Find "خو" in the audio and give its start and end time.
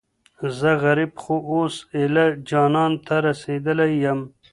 1.21-1.35